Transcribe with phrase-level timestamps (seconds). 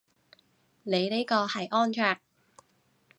[0.81, 2.17] 你呢個係安卓